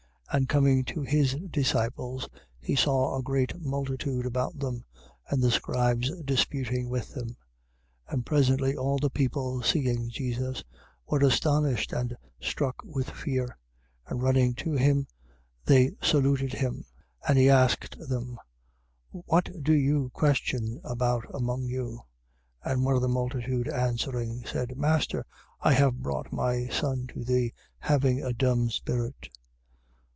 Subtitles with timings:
[0.31, 0.37] 9:13.
[0.37, 4.85] And coming to his disciples he saw a great multitude about them
[5.29, 7.27] and the scribes disputing with them.
[8.07, 8.13] 9:14.
[8.13, 10.63] And presently all the people, seeing Jesus,
[11.05, 13.57] were astonished and struck with fear:
[14.07, 15.05] and running to him,
[15.65, 16.85] they saluted him.
[17.25, 17.27] 9:15.
[17.27, 18.39] And he asked them:
[19.11, 22.03] What do you question about among you?
[22.65, 22.71] 9:16.
[22.71, 25.25] And one of the multitude, answering, said: Master,
[25.59, 29.27] I have brought my son to thee, having a dumb spirit.